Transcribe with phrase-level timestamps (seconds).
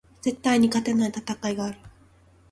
[0.19, 1.77] 絶対に勝てない戦いがある